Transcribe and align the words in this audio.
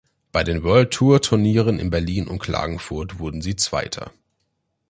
Bei 0.31 0.43
den 0.43 0.63
World-Tour-Turnieren 0.63 1.77
in 1.77 1.91
Berlin 1.91 2.27
und 2.27 2.39
Klagenfurt 2.39 3.19
wurden 3.19 3.43
sie 3.43 3.55
Zweiter. 3.55 4.11